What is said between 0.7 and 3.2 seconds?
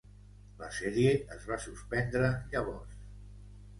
sèrie es va suspendre llavors.